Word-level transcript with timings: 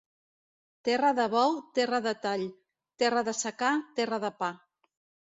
Terra 0.87 1.09
de 1.17 1.25
bou, 1.33 1.51
terra 1.79 1.99
de 2.05 2.13
tall; 2.23 2.45
terra 3.03 3.21
de 3.27 3.35
secà, 3.41 3.69
terra 3.99 4.19
de 4.25 4.33
pa. 4.41 4.49